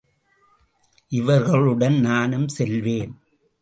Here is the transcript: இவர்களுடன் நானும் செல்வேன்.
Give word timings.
இவர்களுடன் 1.11 1.99
நானும் 1.99 2.47
செல்வேன். 2.47 3.19